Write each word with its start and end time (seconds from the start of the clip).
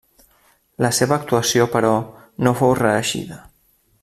La 0.85 0.89
seva 0.99 1.15
actuació, 1.21 1.69
però, 1.77 1.93
no 2.47 2.57
fou 2.63 2.77
reeixida. 2.83 3.43